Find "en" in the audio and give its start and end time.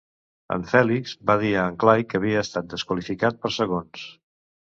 0.53-0.63, 1.71-1.75